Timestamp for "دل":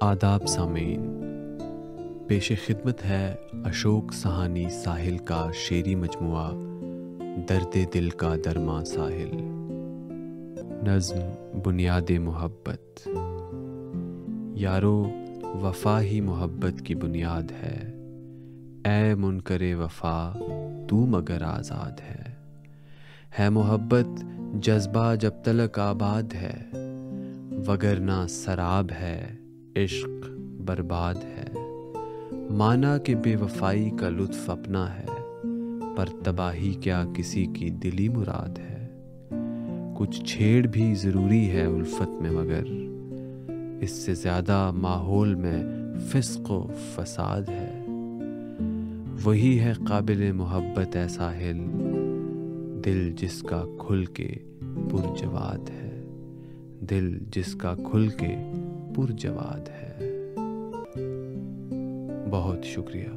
7.94-8.10, 52.84-53.12, 56.80-57.18